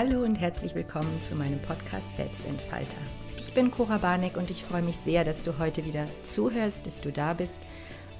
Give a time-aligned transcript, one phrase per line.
[0.00, 2.98] Hallo und herzlich willkommen zu meinem Podcast Selbstentfalter.
[3.36, 7.00] Ich bin Cora Barneck und ich freue mich sehr, dass du heute wieder zuhörst, dass
[7.00, 7.60] du da bist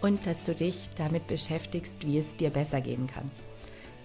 [0.00, 3.30] und dass du dich damit beschäftigst, wie es dir besser gehen kann.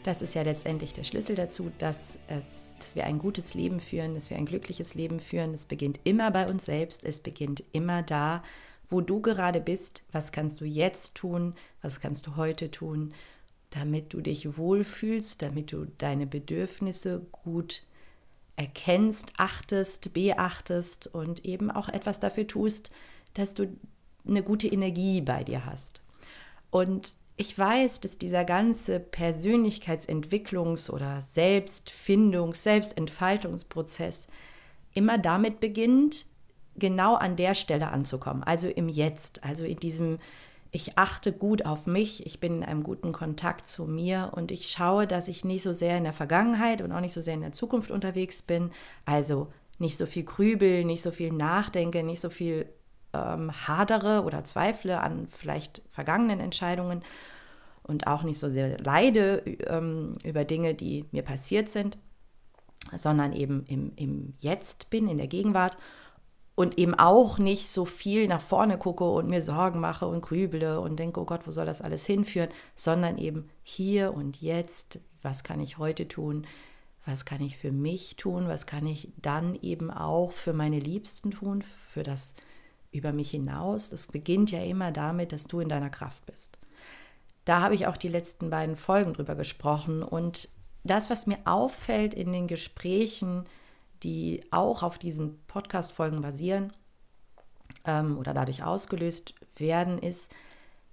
[0.04, 4.14] Das ist ja letztendlich der Schlüssel dazu, dass, es, dass wir ein gutes Leben führen,
[4.14, 5.56] dass wir ein glückliches Leben führen.
[5.56, 8.44] Es beginnt immer bei uns selbst, es beginnt immer da,
[8.88, 10.04] wo du gerade bist.
[10.12, 11.56] Was kannst du jetzt tun?
[11.82, 13.16] Was kannst du heute tun?
[13.74, 17.84] Damit du dich wohlfühlst, damit du deine Bedürfnisse gut
[18.56, 22.92] erkennst, achtest, beachtest und eben auch etwas dafür tust,
[23.34, 23.76] dass du
[24.28, 26.02] eine gute Energie bei dir hast.
[26.70, 34.28] Und ich weiß, dass dieser ganze Persönlichkeitsentwicklungs- oder Selbstfindungs-, Selbstentfaltungsprozess
[34.94, 36.28] immer damit beginnt,
[36.76, 40.20] genau an der Stelle anzukommen, also im Jetzt, also in diesem
[40.76, 44.72] ich achte gut auf mich, ich bin in einem guten Kontakt zu mir und ich
[44.72, 47.42] schaue, dass ich nicht so sehr in der Vergangenheit und auch nicht so sehr in
[47.42, 48.72] der Zukunft unterwegs bin.
[49.06, 52.66] Also nicht so viel grübel, nicht so viel nachdenke, nicht so viel
[53.14, 57.04] ähm, hadere oder zweifle an vielleicht vergangenen Entscheidungen
[57.84, 62.00] und auch nicht so sehr leide ähm, über Dinge, die mir passiert sind,
[62.96, 65.78] sondern eben im, im Jetzt bin, in der Gegenwart
[66.56, 70.80] und eben auch nicht so viel nach vorne gucke und mir Sorgen mache und grüble
[70.80, 75.44] und denke, oh Gott, wo soll das alles hinführen, sondern eben hier und jetzt, was
[75.44, 76.46] kann ich heute tun,
[77.06, 81.32] was kann ich für mich tun, was kann ich dann eben auch für meine Liebsten
[81.32, 82.36] tun, für das
[82.92, 83.90] über mich hinaus.
[83.90, 86.60] Das beginnt ja immer damit, dass du in deiner Kraft bist.
[87.46, 90.50] Da habe ich auch die letzten beiden Folgen drüber gesprochen und
[90.84, 93.46] das, was mir auffällt in den Gesprächen,
[94.04, 96.74] die auch auf diesen Podcast-Folgen basieren
[97.86, 100.32] ähm, oder dadurch ausgelöst werden, ist,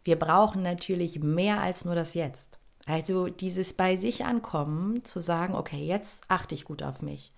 [0.04, 2.58] wir brauchen natürlich mehr als nur das Jetzt.
[2.86, 7.32] Also dieses bei sich ankommen, zu sagen, okay, jetzt achte ich gut auf mich.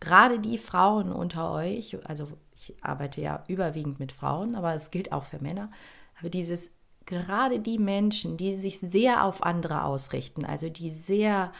[0.00, 5.12] Gerade die Frauen unter euch, also ich arbeite ja überwiegend mit Frauen, aber es gilt
[5.12, 5.70] auch für Männer,
[6.18, 6.72] aber dieses
[7.06, 11.52] gerade die Menschen, die sich sehr auf andere ausrichten, also die sehr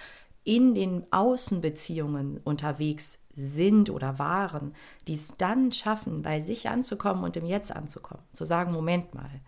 [0.45, 4.75] in den Außenbeziehungen unterwegs sind oder waren,
[5.07, 8.23] die es dann schaffen, bei sich anzukommen und im Jetzt anzukommen.
[8.33, 9.41] Zu sagen, Moment mal,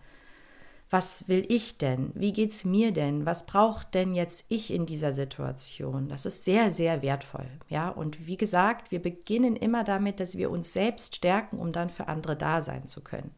[0.89, 2.11] was will ich denn?
[2.13, 3.25] Wie geht es mir denn?
[3.25, 6.07] Was braucht denn jetzt ich in dieser Situation?
[6.07, 7.47] Das ist sehr, sehr wertvoll.
[7.69, 11.89] Ja, und wie gesagt, wir beginnen immer damit, dass wir uns selbst stärken, um dann
[11.89, 13.31] für andere da sein zu können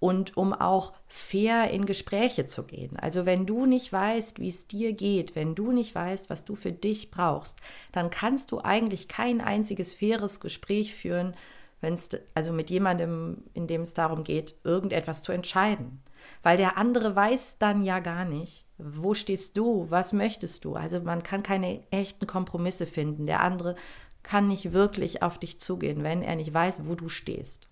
[0.00, 2.96] und um auch fair in Gespräche zu gehen.
[2.98, 6.56] Also wenn du nicht weißt, wie es dir geht, wenn du nicht weißt, was du
[6.56, 7.60] für dich brauchst,
[7.92, 11.34] dann kannst du eigentlich kein einziges faires Gespräch führen,
[11.82, 16.02] wenn es also mit jemandem, in dem es darum geht, irgendetwas zu entscheiden.
[16.42, 20.74] Weil der andere weiß dann ja gar nicht, wo stehst du, was möchtest du.
[20.74, 23.26] Also man kann keine echten Kompromisse finden.
[23.26, 23.76] Der andere
[24.22, 27.68] kann nicht wirklich auf dich zugehen, wenn er nicht weiß, wo du stehst.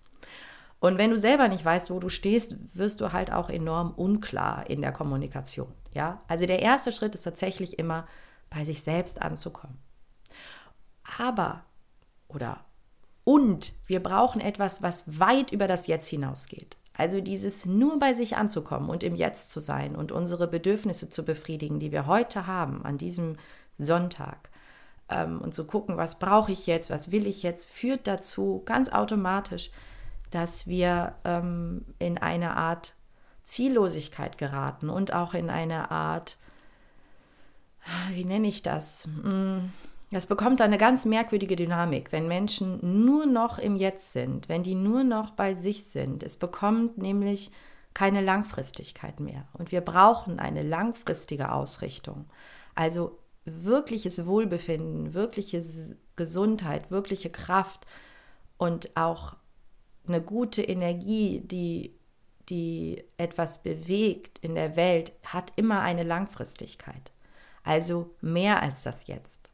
[0.79, 4.69] Und wenn du selber nicht weißt, wo du stehst, wirst du halt auch enorm unklar
[4.69, 5.73] in der Kommunikation.
[5.93, 8.07] Ja, also der erste Schritt ist tatsächlich immer,
[8.49, 9.77] bei sich selbst anzukommen.
[11.19, 11.63] Aber,
[12.27, 12.65] oder,
[13.23, 16.77] und wir brauchen etwas, was weit über das Jetzt hinausgeht.
[16.93, 21.23] Also dieses nur bei sich anzukommen und im Jetzt zu sein und unsere Bedürfnisse zu
[21.23, 23.37] befriedigen, die wir heute haben, an diesem
[23.77, 24.49] Sonntag.
[25.09, 28.89] Ähm, und zu gucken, was brauche ich jetzt, was will ich jetzt, führt dazu ganz
[28.89, 29.71] automatisch,
[30.31, 32.95] dass wir ähm, in eine Art
[33.43, 36.37] Ziellosigkeit geraten und auch in eine Art,
[38.11, 39.07] wie nenne ich das?
[39.23, 39.71] Hm,
[40.11, 44.75] das bekommt eine ganz merkwürdige Dynamik, wenn Menschen nur noch im Jetzt sind, wenn die
[44.75, 46.23] nur noch bei sich sind.
[46.23, 47.51] Es bekommt nämlich
[47.93, 49.47] keine Langfristigkeit mehr.
[49.53, 52.25] Und wir brauchen eine langfristige Ausrichtung.
[52.73, 55.63] Also wirkliches Wohlbefinden, wirkliche
[56.15, 57.85] Gesundheit, wirkliche Kraft
[58.57, 59.35] und auch
[60.09, 61.95] eine gute Energie, die,
[62.49, 67.11] die etwas bewegt in der Welt, hat immer eine Langfristigkeit.
[67.63, 69.51] Also mehr als das Jetzt.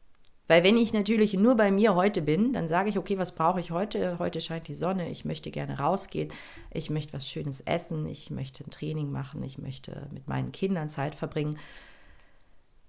[0.47, 3.59] Weil wenn ich natürlich nur bei mir heute bin, dann sage ich, okay, was brauche
[3.59, 4.19] ich heute?
[4.19, 6.31] Heute scheint die Sonne, ich möchte gerne rausgehen,
[6.71, 10.89] ich möchte was Schönes essen, ich möchte ein Training machen, ich möchte mit meinen Kindern
[10.89, 11.57] Zeit verbringen.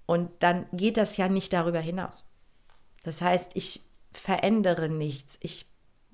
[0.04, 2.24] Und dann geht das ja nicht darüber hinaus.
[3.02, 3.82] Das heißt, ich
[4.12, 5.66] verändere nichts, ich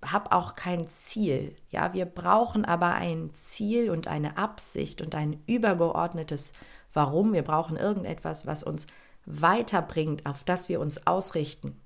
[0.05, 1.55] habe auch kein Ziel.
[1.71, 6.53] Ja, wir brauchen aber ein Ziel und eine Absicht und ein übergeordnetes
[6.93, 7.33] Warum.
[7.33, 8.87] Wir brauchen irgendetwas, was uns
[9.25, 11.81] weiterbringt, auf das wir uns ausrichten.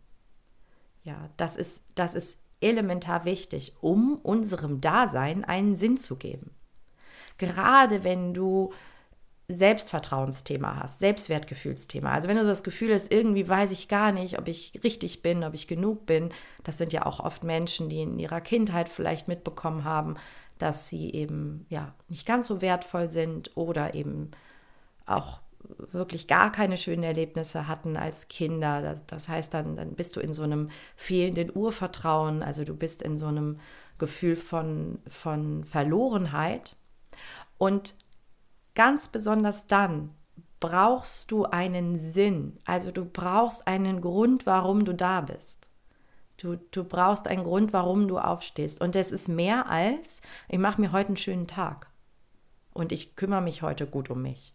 [1.04, 6.50] Ja, das ist, das ist elementar wichtig, um unserem Dasein einen Sinn zu geben.
[7.38, 8.72] Gerade wenn du
[9.48, 12.10] Selbstvertrauensthema hast, Selbstwertgefühlsthema.
[12.10, 15.44] Also wenn du das Gefühl hast, irgendwie weiß ich gar nicht, ob ich richtig bin,
[15.44, 16.30] ob ich genug bin,
[16.64, 20.16] das sind ja auch oft Menschen, die in ihrer Kindheit vielleicht mitbekommen haben,
[20.58, 24.32] dass sie eben ja nicht ganz so wertvoll sind oder eben
[25.04, 25.40] auch
[25.92, 28.82] wirklich gar keine schönen Erlebnisse hatten als Kinder.
[28.82, 33.02] Das, das heißt, dann, dann bist du in so einem fehlenden Urvertrauen, also du bist
[33.02, 33.60] in so einem
[33.98, 36.76] Gefühl von, von Verlorenheit.
[37.58, 37.94] Und
[38.76, 40.10] Ganz besonders dann
[40.60, 42.58] brauchst du einen Sinn.
[42.66, 45.70] Also du brauchst einen Grund, warum du da bist.
[46.36, 48.82] Du, du brauchst einen Grund, warum du aufstehst.
[48.82, 51.88] Und es ist mehr als, ich mache mir heute einen schönen Tag.
[52.74, 54.52] Und ich kümmere mich heute gut um mich.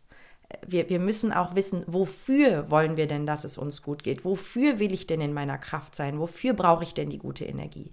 [0.68, 4.24] Wir, wir müssen auch wissen, wofür wollen wir denn, dass es uns gut geht?
[4.24, 6.20] Wofür will ich denn in meiner Kraft sein?
[6.20, 7.92] Wofür brauche ich denn die gute Energie?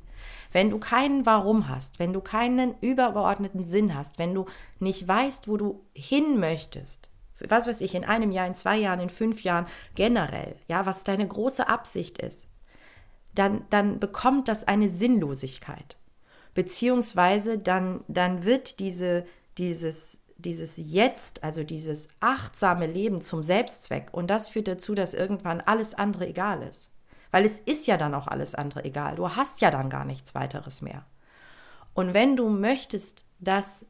[0.53, 4.47] Wenn du keinen Warum hast, wenn du keinen übergeordneten Sinn hast, wenn du
[4.79, 7.09] nicht weißt, wo du hin möchtest,
[7.47, 11.05] was weiß ich, in einem Jahr, in zwei Jahren, in fünf Jahren, generell, ja, was
[11.05, 12.49] deine große Absicht ist,
[13.35, 15.97] dann, dann bekommt das eine Sinnlosigkeit.
[16.55, 19.25] Beziehungsweise dann, dann wird diese,
[19.59, 24.09] dieses, dieses Jetzt, also dieses achtsame Leben zum Selbstzweck.
[24.13, 26.91] Und das führt dazu, dass irgendwann alles andere egal ist.
[27.31, 29.17] Weil es ist ja dann auch alles andere egal.
[29.17, 31.05] Du hast ja dann gar nichts weiteres mehr.
[31.95, 33.87] Und wenn du möchtest, dass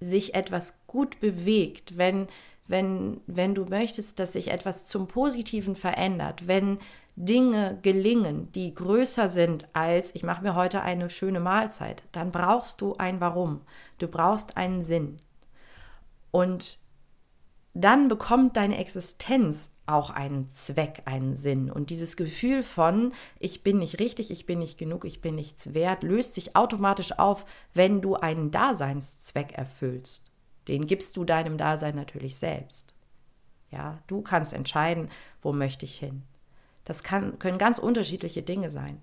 [0.00, 2.28] sich etwas gut bewegt, wenn,
[2.66, 6.78] wenn, wenn du möchtest, dass sich etwas zum Positiven verändert, wenn
[7.16, 12.80] Dinge gelingen, die größer sind als ich mache mir heute eine schöne Mahlzeit, dann brauchst
[12.80, 13.60] du ein Warum.
[13.98, 15.18] Du brauchst einen Sinn.
[16.30, 16.78] Und
[17.74, 21.70] dann bekommt deine Existenz auch einen Zweck, einen Sinn.
[21.70, 25.74] Und dieses Gefühl von, ich bin nicht richtig, ich bin nicht genug, ich bin nichts
[25.74, 27.44] wert, löst sich automatisch auf,
[27.74, 30.30] wenn du einen Daseinszweck erfüllst.
[30.68, 32.94] Den gibst du deinem Dasein natürlich selbst.
[33.70, 35.08] Ja, du kannst entscheiden,
[35.42, 36.22] wo möchte ich hin.
[36.84, 39.00] Das kann, können ganz unterschiedliche Dinge sein.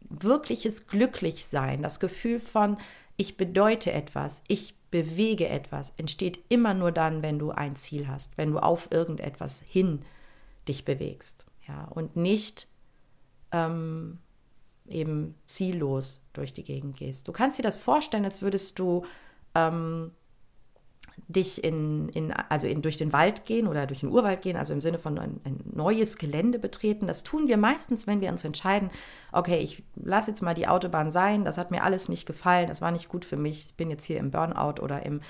[0.00, 2.76] Wirkliches Glücklichsein, das Gefühl von,
[3.16, 8.36] ich bedeute etwas, ich bewege etwas, entsteht immer nur dann, wenn du ein Ziel hast,
[8.38, 10.02] wenn du auf irgendetwas hin
[10.68, 11.46] dich bewegst.
[11.66, 12.68] Ja, und nicht
[13.52, 14.18] ähm,
[14.88, 17.26] eben ziellos durch die Gegend gehst.
[17.26, 19.04] Du kannst dir das vorstellen, als würdest du
[19.54, 20.12] ähm,
[21.28, 24.72] dich in, in, also in, durch den Wald gehen oder durch den Urwald gehen, also
[24.72, 27.06] im Sinne von ein, ein, neues Gelände betreten.
[27.06, 28.90] Das tun wir meistens, wenn wir uns entscheiden,
[29.32, 32.80] okay, ich lasse jetzt mal die Autobahn sein, das hat mir alles nicht gefallen, das
[32.80, 35.20] war nicht gut für mich, ich bin jetzt hier im Burnout oder im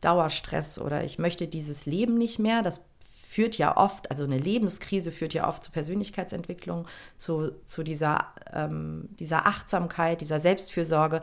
[0.00, 2.62] Dauerstress oder ich möchte dieses Leben nicht mehr.
[2.62, 2.84] Das
[3.30, 9.08] führt ja oft, also eine Lebenskrise führt ja oft zu Persönlichkeitsentwicklung, zu, zu dieser, ähm,
[9.20, 11.20] dieser Achtsamkeit, dieser Selbstfürsorge.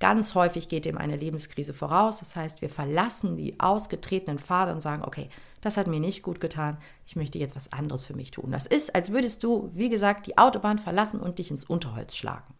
[0.00, 2.18] Ganz häufig geht dem eine Lebenskrise voraus.
[2.18, 5.28] Das heißt, wir verlassen die ausgetretenen Pfade und sagen, okay,
[5.60, 8.50] das hat mir nicht gut getan, ich möchte jetzt was anderes für mich tun.
[8.50, 12.54] Das ist, als würdest du, wie gesagt, die Autobahn verlassen und dich ins Unterholz schlagen.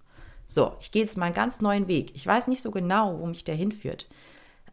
[0.46, 2.14] So, ich gehe jetzt mal einen ganz neuen Weg.
[2.14, 4.06] Ich weiß nicht so genau, wo mich der hinführt.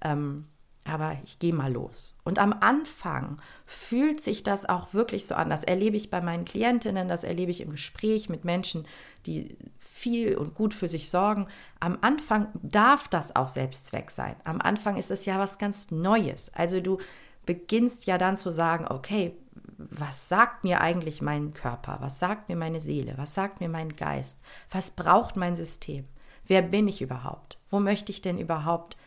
[0.02, 0.46] Ähm,
[0.88, 2.16] aber ich gehe mal los.
[2.24, 5.50] Und am Anfang fühlt sich das auch wirklich so an.
[5.50, 8.86] Das erlebe ich bei meinen Klientinnen, das erlebe ich im Gespräch mit Menschen,
[9.26, 11.48] die viel und gut für sich sorgen.
[11.80, 14.36] Am Anfang darf das auch Selbstzweck sein.
[14.44, 16.54] Am Anfang ist es ja was ganz Neues.
[16.54, 17.00] Also du
[17.46, 19.36] beginnst ja dann zu sagen, okay,
[19.78, 21.98] was sagt mir eigentlich mein Körper?
[22.02, 23.14] Was sagt mir meine Seele?
[23.18, 24.40] Was sagt mir mein Geist?
[24.72, 26.06] Was braucht mein System?
[26.46, 27.58] Wer bin ich überhaupt?
[27.70, 28.98] Wo möchte ich denn überhaupt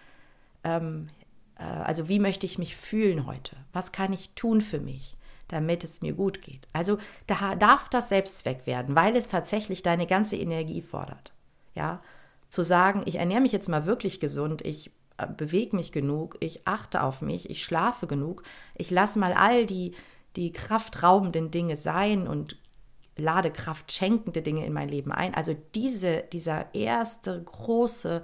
[0.65, 1.20] ähm, äh,
[1.65, 3.57] also wie möchte ich mich fühlen heute?
[3.73, 5.17] Was kann ich tun für mich,
[5.49, 6.69] damit es mir gut geht?
[6.73, 11.33] Also da darf das Selbstzweck werden, weil es tatsächlich deine ganze Energie fordert.
[11.75, 12.03] Ja,
[12.49, 16.67] zu sagen, ich ernähre mich jetzt mal wirklich gesund, ich äh, bewege mich genug, ich
[16.67, 18.43] achte auf mich, ich schlafe genug,
[18.75, 19.93] ich lasse mal all die,
[20.37, 22.57] die kraftraubenden Dinge sein und
[23.17, 25.35] lade kraftschenkende Dinge in mein Leben ein.
[25.35, 28.23] Also diese, dieser erste große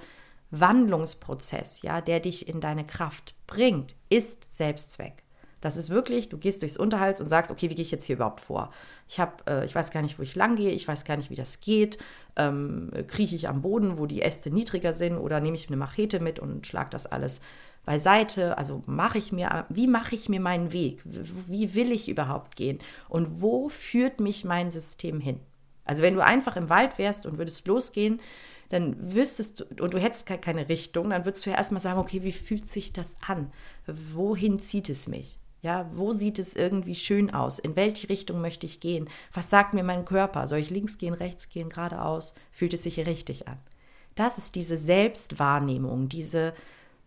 [0.51, 5.23] Wandlungsprozess, ja, der dich in deine Kraft bringt, ist Selbstzweck.
[5.61, 8.17] Das ist wirklich, du gehst durchs Unterhals und sagst, okay, wie gehe ich jetzt hier
[8.17, 8.71] überhaupt vor?
[9.09, 11.31] Ich habe, äh, ich weiß gar nicht, wo ich lang gehe, ich weiß gar nicht,
[11.31, 11.99] wie das geht.
[12.37, 16.21] Ähm, krieche ich am Boden, wo die Äste niedriger sind, oder nehme ich eine Machete
[16.21, 17.41] mit und schlage das alles
[17.85, 18.59] beiseite?
[18.59, 21.01] Also mache ich mir, wie mache ich mir meinen Weg?
[21.05, 22.79] Wie will ich überhaupt gehen?
[23.09, 25.41] Und wo führt mich mein System hin?
[25.87, 28.21] Also wenn du einfach im Wald wärst und würdest losgehen,
[28.69, 32.23] dann wüsstest du, und du hättest keine Richtung, dann würdest du ja erstmal sagen, okay,
[32.23, 33.53] wie fühlt sich das an?
[33.87, 35.39] Wohin zieht es mich?
[35.63, 37.59] Ja, wo sieht es irgendwie schön aus?
[37.59, 39.09] In welche Richtung möchte ich gehen?
[39.33, 40.47] Was sagt mir mein Körper?
[40.47, 42.35] Soll ich links gehen, rechts gehen, geradeaus?
[42.53, 43.59] Fühlt es sich richtig an?
[44.15, 46.55] Das ist diese Selbstwahrnehmung, diese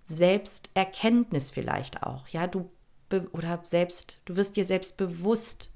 [0.04, 2.28] Selbsterkenntnis vielleicht auch.
[2.30, 2.70] Ja, du
[3.32, 5.72] oder selbst, du wirst dir selbst bewusst.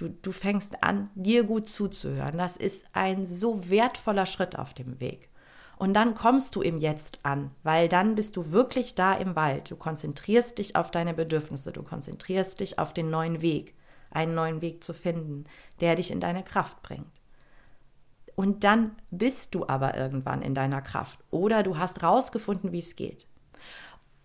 [0.00, 2.38] Du, du fängst an, dir gut zuzuhören.
[2.38, 5.28] Das ist ein so wertvoller Schritt auf dem Weg.
[5.76, 9.70] Und dann kommst du im Jetzt an, weil dann bist du wirklich da im Wald.
[9.70, 13.74] Du konzentrierst dich auf deine Bedürfnisse, du konzentrierst dich auf den neuen Weg,
[14.10, 15.44] einen neuen Weg zu finden,
[15.80, 17.20] der dich in deine Kraft bringt.
[18.36, 22.96] Und dann bist du aber irgendwann in deiner Kraft oder du hast rausgefunden, wie es
[22.96, 23.26] geht.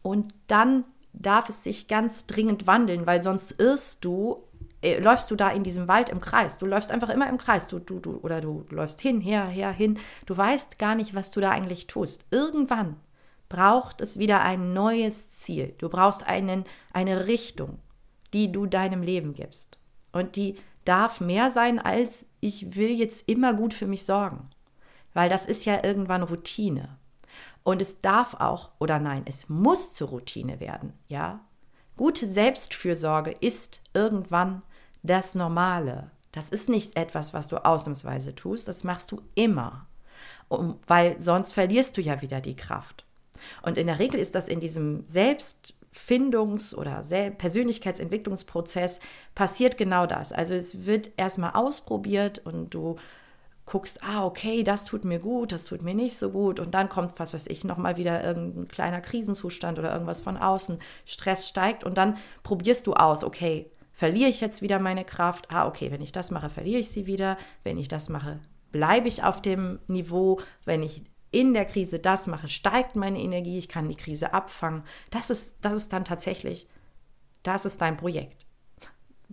[0.01, 4.41] Und dann darf es sich ganz dringend wandeln, weil sonst irrst du
[4.85, 6.59] äh, läufst du da in diesem Wald im Kreis.
[6.59, 7.67] Du läufst einfach immer im Kreis.
[7.67, 9.97] Du, du, du, oder du läufst hin, her, her, hin.
[10.25, 12.25] Du weißt gar nicht, was du da eigentlich tust.
[12.29, 12.97] Irgendwann
[13.49, 15.73] braucht es wieder ein neues Ziel.
[15.79, 17.79] Du brauchst einen, eine Richtung,
[18.33, 19.77] die du deinem Leben gibst.
[20.11, 24.47] Und die darf mehr sein als ich will jetzt immer gut für mich sorgen.
[25.13, 26.97] Weil das ist ja irgendwann Routine.
[27.63, 31.39] Und es darf auch, oder nein, es muss zur Routine werden, ja.
[31.97, 34.61] Gute Selbstfürsorge ist irgendwann
[35.05, 36.11] das Normale.
[36.31, 39.87] Das ist nicht etwas, was du ausnahmsweise tust, das machst du immer,
[40.49, 43.05] um, weil sonst verlierst du ja wieder die Kraft.
[43.61, 48.99] Und in der Regel ist das in diesem Selbstfindungs- oder Persönlichkeitsentwicklungsprozess
[49.33, 50.31] passiert genau das.
[50.33, 52.97] Also es wird erstmal ausprobiert und du
[53.65, 56.59] guckst, ah, okay, das tut mir gut, das tut mir nicht so gut.
[56.59, 60.79] Und dann kommt, was weiß ich, nochmal wieder irgendein kleiner Krisenzustand oder irgendwas von außen.
[61.05, 65.49] Stress steigt und dann probierst du aus, okay, verliere ich jetzt wieder meine Kraft?
[65.51, 67.37] Ah, okay, wenn ich das mache, verliere ich sie wieder.
[67.63, 68.39] Wenn ich das mache,
[68.71, 70.39] bleibe ich auf dem Niveau.
[70.65, 74.83] Wenn ich in der Krise das mache, steigt meine Energie, ich kann die Krise abfangen.
[75.11, 76.67] Das ist, das ist dann tatsächlich,
[77.43, 78.45] das ist dein Projekt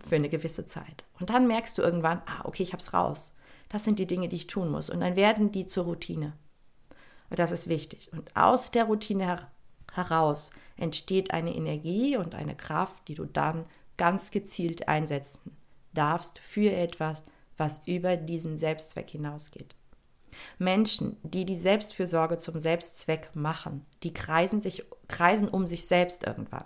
[0.02, 1.04] für eine gewisse Zeit.
[1.21, 3.35] Und dann merkst du irgendwann, ah, okay, ich habe es raus.
[3.69, 4.90] Das sind die Dinge, die ich tun muss.
[4.90, 6.35] Und dann werden die zur Routine.
[7.31, 8.12] Und das ist wichtig.
[8.12, 9.49] Und aus der Routine her
[9.95, 15.56] heraus entsteht eine Energie und eine Kraft, die du dann ganz gezielt einsetzen
[15.94, 17.25] darfst für etwas,
[17.56, 19.75] was über diesen Selbstzweck hinausgeht.
[20.58, 26.64] Menschen, die die Selbstfürsorge zum Selbstzweck machen, die kreisen, sich, kreisen um sich selbst irgendwann.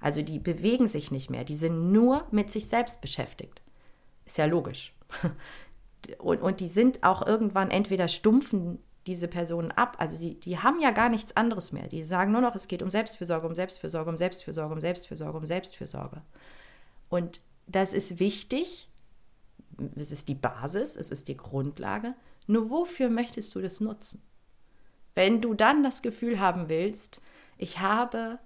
[0.00, 3.62] Also die bewegen sich nicht mehr, die sind nur mit sich selbst beschäftigt.
[4.26, 4.94] Ist ja logisch.
[6.18, 9.96] Und, und die sind auch irgendwann entweder stumpfen diese Personen ab.
[9.98, 11.88] Also die, die haben ja gar nichts anderes mehr.
[11.88, 15.46] Die sagen nur noch, es geht um Selbstfürsorge, um Selbstfürsorge, um Selbstfürsorge, um Selbstfürsorge, um
[15.46, 16.20] Selbstfürsorge.
[17.08, 18.88] Und das ist wichtig,
[19.96, 22.14] es ist die Basis, es ist die Grundlage.
[22.46, 24.22] Nur wofür möchtest du das nutzen?
[25.14, 27.22] Wenn du dann das Gefühl haben willst,
[27.56, 28.38] ich habe,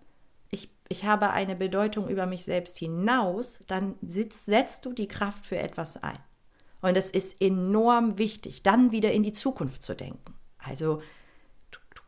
[0.51, 5.47] ich, ich habe eine Bedeutung über mich selbst hinaus, dann sitz, setzt du die Kraft
[5.47, 6.19] für etwas ein.
[6.81, 10.35] Und es ist enorm wichtig, dann wieder in die Zukunft zu denken.
[10.59, 11.03] Also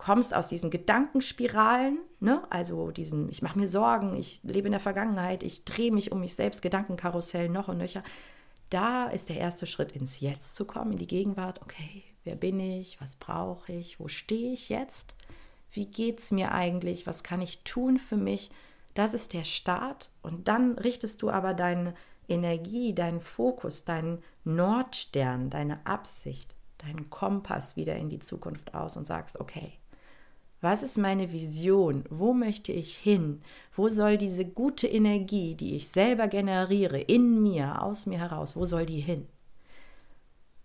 [0.00, 2.42] kommst aus diesen Gedankenspiralen, ne?
[2.48, 6.20] also diesen, ich mache mir Sorgen, ich lebe in der Vergangenheit, ich drehe mich um
[6.20, 8.02] mich selbst, Gedankenkarussell noch und nöcher.
[8.70, 11.60] Da ist der erste Schritt, ins Jetzt zu kommen, in die Gegenwart.
[11.60, 12.98] Okay, wer bin ich?
[13.02, 14.00] Was brauche ich?
[14.00, 15.16] Wo stehe ich jetzt?
[15.70, 17.06] Wie geht es mir eigentlich?
[17.06, 18.50] Was kann ich tun für mich?
[18.94, 20.08] Das ist der Start.
[20.22, 21.92] Und dann richtest du aber deine
[22.26, 29.04] Energie, deinen Fokus, deinen Nordstern, deine Absicht, deinen Kompass wieder in die Zukunft aus und
[29.04, 29.74] sagst, okay,
[30.60, 32.04] was ist meine Vision?
[32.10, 33.40] Wo möchte ich hin?
[33.74, 38.66] Wo soll diese gute Energie, die ich selber generiere, in mir, aus mir heraus, wo
[38.66, 39.26] soll die hin?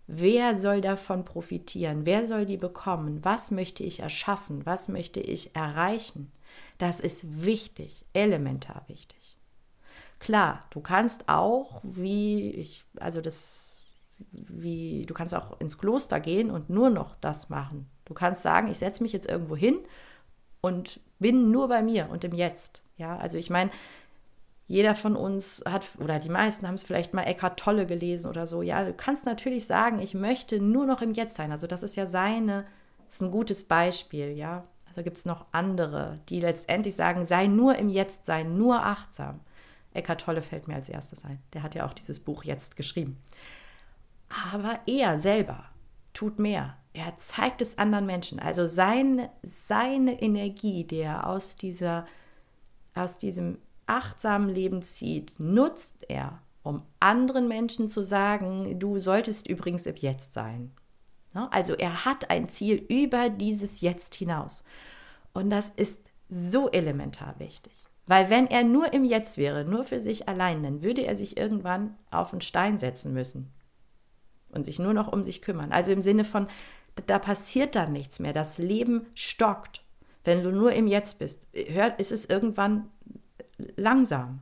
[0.06, 2.06] Wer soll davon profitieren?
[2.06, 3.24] Wer soll die bekommen?
[3.24, 4.64] Was möchte ich erschaffen?
[4.64, 6.30] Was möchte ich erreichen?
[6.78, 9.36] Das ist wichtig, elementar wichtig.
[10.18, 13.84] Klar, du kannst auch, wie ich, also das,
[14.30, 18.68] wie, du kannst auch ins Kloster gehen und nur noch das machen, Du kannst sagen,
[18.70, 19.78] ich setze mich jetzt irgendwo hin
[20.62, 22.82] und bin nur bei mir und im Jetzt.
[22.96, 23.70] Ja, also ich meine,
[24.66, 28.46] jeder von uns hat, oder die meisten haben es vielleicht mal Eckhart Tolle gelesen oder
[28.46, 28.62] so.
[28.62, 31.52] Ja, du kannst natürlich sagen, ich möchte nur noch im Jetzt sein.
[31.52, 32.64] Also das ist ja seine,
[33.08, 34.64] ist ein gutes Beispiel, ja.
[34.88, 39.40] Also gibt es noch andere, die letztendlich sagen, sei nur im Jetzt sein, nur achtsam.
[39.94, 41.38] Eckhart Tolle fällt mir als erstes ein.
[41.52, 43.22] Der hat ja auch dieses Buch jetzt geschrieben.
[44.52, 45.66] Aber er selber
[46.12, 48.38] tut mehr er zeigt es anderen Menschen.
[48.40, 52.06] Also sein, seine Energie, die er aus, dieser,
[52.94, 59.84] aus diesem achtsamen Leben zieht, nutzt er, um anderen Menschen zu sagen, du solltest übrigens
[59.84, 60.72] im Jetzt sein.
[61.50, 64.64] Also er hat ein Ziel über dieses Jetzt hinaus.
[65.34, 66.00] Und das ist
[66.30, 67.74] so elementar wichtig.
[68.06, 71.36] Weil wenn er nur im Jetzt wäre, nur für sich allein, dann würde er sich
[71.36, 73.52] irgendwann auf einen Stein setzen müssen
[74.48, 75.72] und sich nur noch um sich kümmern.
[75.72, 76.46] Also im Sinne von,
[77.06, 78.32] da passiert dann nichts mehr.
[78.32, 79.82] Das Leben stockt.
[80.24, 82.90] Wenn du nur im Jetzt bist, hört, ist es irgendwann
[83.76, 84.40] langsam.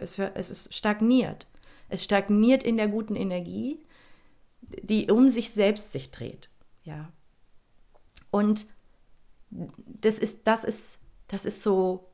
[0.00, 1.46] es, es ist stagniert.
[1.88, 3.80] Es stagniert in der guten Energie,
[4.60, 6.48] die um sich selbst sich dreht.
[6.84, 7.12] Ja.
[8.30, 8.66] Und
[9.50, 10.98] das ist, das ist,
[11.28, 12.08] das ist so,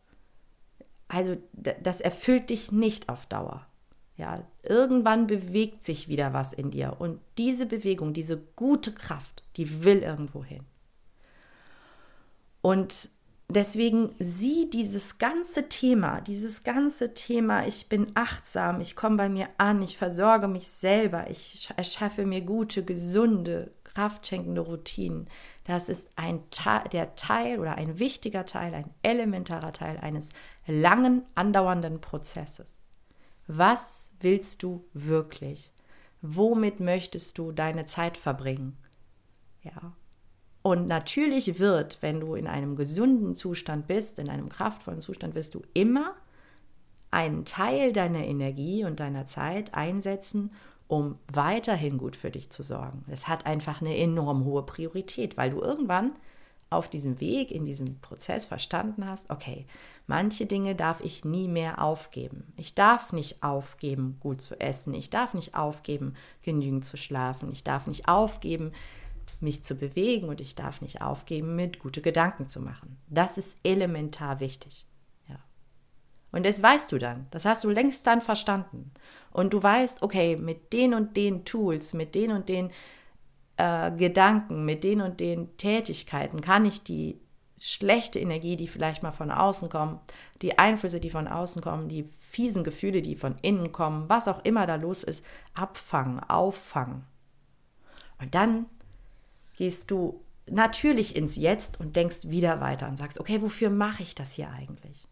[1.09, 3.67] also das erfüllt dich nicht auf Dauer.
[4.17, 9.85] Ja, irgendwann bewegt sich wieder was in dir und diese Bewegung, diese gute Kraft, die
[9.85, 10.65] will irgendwo hin.
[12.63, 13.11] Und
[13.49, 19.49] deswegen sieh dieses ganze Thema, dieses ganze Thema, ich bin achtsam, ich komme bei mir
[19.59, 25.29] an, ich versorge mich selber, ich erschaffe mir gute, gesunde, kraftschenkende Routinen.
[25.65, 26.43] Das ist ein
[26.93, 30.31] der Teil oder ein wichtiger Teil, ein elementarer Teil eines
[30.67, 32.81] langen, andauernden Prozesses.
[33.47, 35.73] Was willst du wirklich?
[36.21, 38.77] Womit möchtest du deine Zeit verbringen?
[39.67, 39.93] Ja.
[40.63, 45.55] Und natürlich wird, wenn du in einem gesunden Zustand bist, in einem kraftvollen Zustand, wirst
[45.55, 46.15] du immer
[47.11, 50.51] einen Teil deiner Energie und deiner Zeit einsetzen,
[50.89, 53.05] um weiterhin gut für dich zu sorgen.
[53.09, 56.13] Es hat einfach eine enorm hohe Priorität, weil du irgendwann
[56.69, 59.67] auf diesem Weg, in diesem Prozess verstanden hast, okay,
[60.07, 62.53] manche Dinge darf ich nie mehr aufgeben.
[62.57, 64.93] Ich darf nicht aufgeben, gut zu essen.
[64.95, 67.53] Ich darf nicht aufgeben, genügend zu schlafen.
[67.53, 68.73] Ich darf nicht aufgeben,
[69.41, 72.99] mich zu bewegen und ich darf nicht aufgeben, mit gute Gedanken zu machen.
[73.09, 74.87] Das ist elementar wichtig.
[75.29, 75.39] Ja.
[76.33, 77.27] Und das weißt du dann.
[77.31, 78.93] Das hast du längst dann verstanden.
[79.31, 82.71] Und du weißt, okay, mit den und den Tools, mit den und den
[83.57, 87.21] äh, Gedanken, mit den und den Tätigkeiten kann ich die
[87.59, 90.01] schlechte Energie, die vielleicht mal von außen kommt,
[90.43, 94.45] die Einflüsse, die von außen kommen, die fiesen Gefühle, die von innen kommen, was auch
[94.45, 97.07] immer da los ist, abfangen, auffangen.
[98.21, 98.67] Und dann
[99.57, 104.15] gehst du natürlich ins Jetzt und denkst wieder weiter und sagst, okay, wofür mache ich
[104.15, 105.07] das hier eigentlich?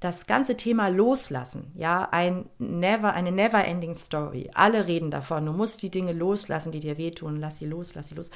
[0.00, 4.50] das ganze Thema Loslassen, ja, ein never, eine never-ending Story.
[4.54, 5.44] Alle reden davon.
[5.44, 7.38] Du musst die Dinge loslassen, die dir wehtun.
[7.38, 8.30] Lass sie los, lass sie los.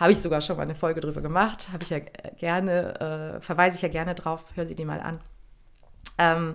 [0.00, 1.68] Habe ich sogar schon mal eine Folge drüber gemacht.
[1.70, 4.46] Habe ich ja gerne, äh, verweise ich ja gerne drauf.
[4.54, 5.20] Hör sie dir mal an.
[6.16, 6.54] Ähm,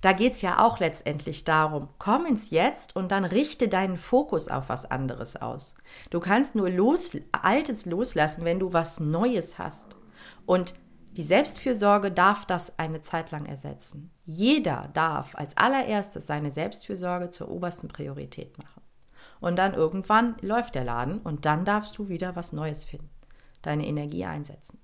[0.00, 4.48] da geht es ja auch letztendlich darum, komm ins Jetzt und dann richte deinen Fokus
[4.48, 5.74] auf was anderes aus.
[6.10, 9.96] Du kannst nur los, Altes loslassen, wenn du was Neues hast.
[10.44, 10.74] Und
[11.16, 14.10] die Selbstfürsorge darf das eine Zeit lang ersetzen.
[14.26, 18.82] Jeder darf als allererstes seine Selbstfürsorge zur obersten Priorität machen.
[19.40, 23.08] Und dann irgendwann läuft der Laden und dann darfst du wieder was Neues finden,
[23.62, 24.78] deine Energie einsetzen.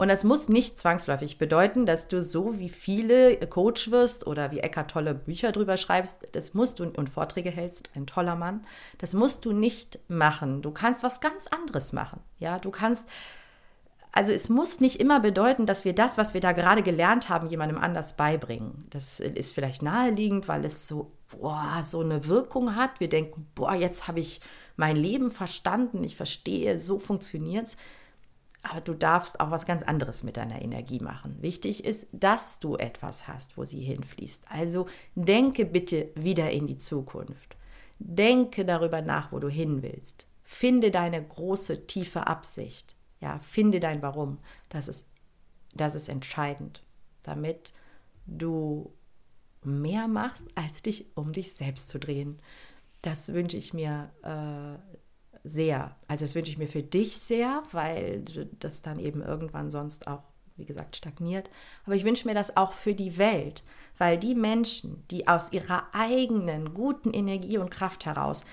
[0.00, 4.60] Und das muss nicht zwangsläufig bedeuten, dass du so wie viele Coach wirst oder wie
[4.60, 6.26] Eckart tolle Bücher drüber schreibst.
[6.32, 8.64] Das musst du und Vorträge hältst, ein toller Mann.
[8.96, 10.62] Das musst du nicht machen.
[10.62, 12.20] Du kannst was ganz anderes machen.
[12.38, 13.10] Ja, du kannst
[14.10, 17.50] also es muss nicht immer bedeuten, dass wir das, was wir da gerade gelernt haben,
[17.50, 18.86] jemandem anders beibringen.
[18.88, 23.00] Das ist vielleicht naheliegend, weil es so, boah, so eine Wirkung hat.
[23.00, 24.40] Wir denken, boah, jetzt habe ich
[24.76, 27.76] mein Leben verstanden, ich verstehe, so funktioniert es.
[28.62, 31.36] Aber du darfst auch was ganz anderes mit deiner Energie machen.
[31.40, 34.44] Wichtig ist, dass du etwas hast, wo sie hinfließt.
[34.50, 37.56] Also denke bitte wieder in die Zukunft.
[37.98, 40.26] Denke darüber nach, wo du hin willst.
[40.42, 42.96] Finde deine große, tiefe Absicht.
[43.20, 44.38] Ja, finde dein Warum.
[44.68, 45.08] Das ist,
[45.74, 46.82] das ist entscheidend,
[47.22, 47.72] damit
[48.26, 48.92] du
[49.62, 52.40] mehr machst, als dich um dich selbst zu drehen.
[53.02, 54.98] Das wünsche ich mir äh,
[55.44, 55.96] sehr.
[56.08, 58.24] Also das wünsche ich mir für dich sehr, weil
[58.58, 60.22] das dann eben irgendwann sonst auch,
[60.56, 61.50] wie gesagt, stagniert.
[61.86, 63.62] Aber ich wünsche mir das auch für die Welt,
[63.98, 68.44] weil die Menschen, die aus ihrer eigenen guten Energie und Kraft heraus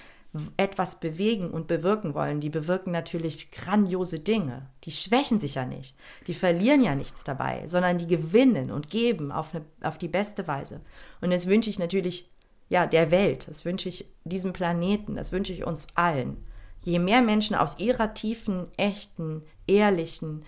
[0.57, 4.67] etwas bewegen und bewirken wollen, die bewirken natürlich grandiose Dinge.
[4.83, 5.95] Die schwächen sich ja nicht.
[6.27, 10.47] Die verlieren ja nichts dabei, sondern die gewinnen und geben auf, eine, auf die beste
[10.47, 10.79] Weise.
[11.21, 12.29] Und das wünsche ich natürlich
[12.69, 16.37] ja, der Welt, das wünsche ich diesem Planeten, das wünsche ich uns allen.
[16.81, 20.43] Je mehr Menschen aus ihrer tiefen, echten, ehrlichen,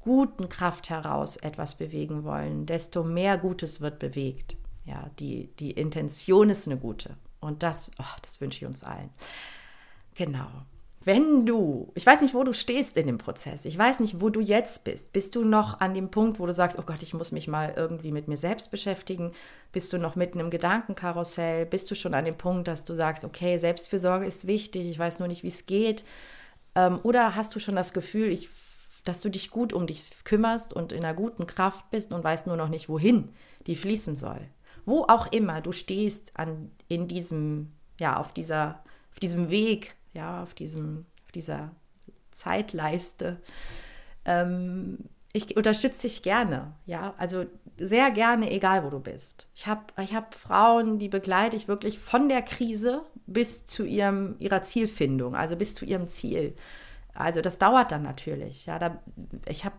[0.00, 4.56] guten Kraft heraus etwas bewegen wollen, desto mehr Gutes wird bewegt.
[4.84, 7.16] Ja, die, die Intention ist eine gute.
[7.40, 9.10] Und das, oh, das wünsche ich uns allen.
[10.14, 10.48] Genau.
[11.02, 14.28] Wenn du, ich weiß nicht, wo du stehst in dem Prozess, ich weiß nicht, wo
[14.28, 15.14] du jetzt bist.
[15.14, 17.72] Bist du noch an dem Punkt, wo du sagst, oh Gott, ich muss mich mal
[17.74, 19.32] irgendwie mit mir selbst beschäftigen?
[19.72, 21.64] Bist du noch mitten im Gedankenkarussell?
[21.64, 25.20] Bist du schon an dem Punkt, dass du sagst, okay, Selbstfürsorge ist wichtig, ich weiß
[25.20, 26.04] nur nicht, wie es geht?
[26.74, 28.50] Ähm, oder hast du schon das Gefühl, ich,
[29.06, 32.46] dass du dich gut um dich kümmerst und in einer guten Kraft bist und weißt
[32.46, 33.30] nur noch nicht, wohin
[33.66, 34.40] die fließen soll?
[34.84, 38.82] wo auch immer du stehst an, in diesem, ja, auf dieser,
[39.12, 41.70] auf diesem Weg, ja, auf diesem, auf dieser
[42.30, 43.40] Zeitleiste.
[44.24, 44.98] Ähm,
[45.32, 47.14] ich unterstütze dich gerne, ja.
[47.16, 47.46] Also
[47.78, 49.48] sehr gerne, egal wo du bist.
[49.54, 54.34] Ich habe ich hab Frauen, die begleite ich wirklich von der Krise bis zu ihrem,
[54.38, 56.56] ihrer Zielfindung, also bis zu ihrem Ziel.
[57.14, 58.66] Also das dauert dann natürlich.
[58.66, 59.02] Ja, da,
[59.46, 59.76] ich habe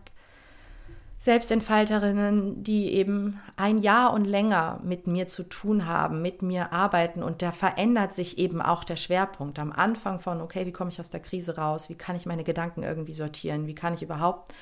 [1.22, 7.22] Selbstentfalterinnen, die eben ein Jahr und länger mit mir zu tun haben, mit mir arbeiten.
[7.22, 9.60] Und da verändert sich eben auch der Schwerpunkt.
[9.60, 12.42] Am Anfang von, okay, wie komme ich aus der Krise raus, wie kann ich meine
[12.42, 14.52] Gedanken irgendwie sortieren, wie kann ich überhaupt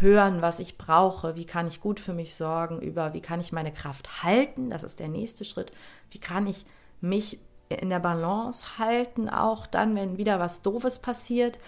[0.00, 3.52] hören, was ich brauche, wie kann ich gut für mich sorgen, über wie kann ich
[3.52, 5.70] meine Kraft halten, das ist der nächste Schritt,
[6.10, 6.66] wie kann ich
[7.00, 11.60] mich in der Balance halten, auch dann, wenn wieder was Doofes passiert,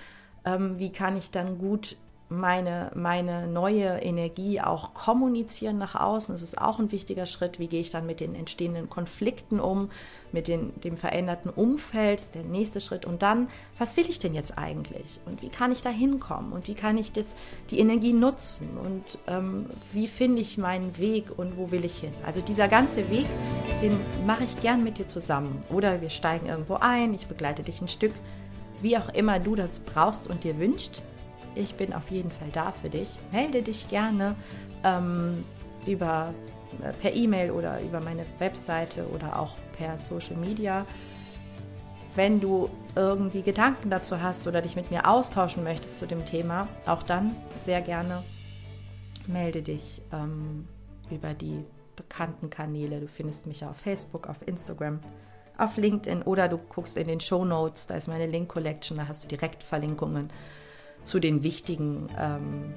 [0.45, 1.97] ähm, wie kann ich dann gut
[2.33, 6.35] meine, meine neue Energie auch kommunizieren nach außen.
[6.35, 7.59] Das ist auch ein wichtiger Schritt.
[7.59, 9.91] Wie gehe ich dann mit den entstehenden Konflikten um,
[10.33, 12.19] mit den, dem veränderten Umfeld?
[12.19, 13.05] Das ist der nächste Schritt.
[13.05, 15.21] Und dann, was will ich denn jetzt eigentlich?
[15.27, 16.53] Und wie kann ich da hinkommen?
[16.53, 17.35] Und wie kann ich das,
[17.71, 18.71] die Energie nutzen?
[18.83, 22.13] Und ähm, wie finde ich meinen Weg und wo will ich hin?
[22.25, 23.27] Also dieser ganze Weg,
[23.83, 25.63] den mache ich gern mit dir zusammen.
[25.71, 28.13] Oder wir steigen irgendwo ein, ich begleite dich ein Stück.
[28.81, 31.03] Wie auch immer du das brauchst und dir wünscht,
[31.55, 33.19] ich bin auf jeden Fall da für dich.
[33.31, 34.35] Melde dich gerne
[34.85, 35.45] ähm,
[35.87, 36.33] über,
[36.83, 40.87] äh, per E-Mail oder über meine Webseite oder auch per Social Media.
[42.15, 46.69] Wenn du irgendwie Gedanken dazu hast oder dich mit mir austauschen möchtest zu dem Thema,
[46.87, 48.23] auch dann sehr gerne
[49.27, 50.67] melde dich ähm,
[51.11, 51.65] über die
[51.97, 53.01] bekannten Kanäle.
[53.01, 55.01] Du findest mich auf Facebook, auf Instagram,
[55.59, 59.09] auf LinkedIn oder du guckst in den Show Notes, da ist meine Link Collection, da
[59.09, 60.31] hast du direkt Verlinkungen
[61.05, 62.75] zu den wichtigen ähm,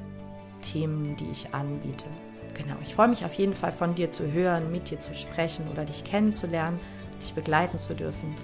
[0.62, 2.06] Themen, die ich anbiete.
[2.54, 5.68] Genau, ich freue mich auf jeden Fall von dir zu hören, mit dir zu sprechen
[5.72, 6.80] oder dich kennenzulernen,
[7.22, 8.36] dich begleiten zu dürfen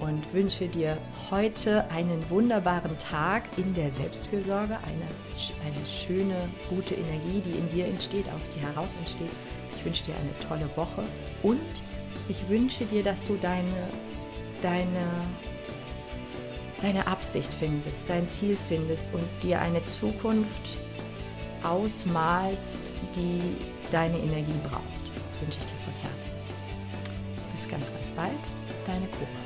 [0.00, 0.98] und wünsche dir
[1.30, 5.06] heute einen wunderbaren Tag in der Selbstfürsorge, eine,
[5.64, 6.34] eine schöne,
[6.68, 9.30] gute Energie, die in dir entsteht, aus dir heraus entsteht.
[9.76, 11.02] Ich wünsche dir eine tolle Woche
[11.42, 11.60] und
[12.28, 13.88] ich wünsche dir, dass du deine,
[14.60, 15.06] deine
[16.82, 20.78] deine Absicht findest, dein Ziel findest und dir eine Zukunft
[21.62, 22.78] ausmalst,
[23.14, 23.56] die
[23.90, 24.82] deine Energie braucht.
[25.28, 26.32] Das wünsche ich dir von Herzen.
[27.52, 28.32] Bis ganz, ganz bald,
[28.86, 29.45] deine Cora.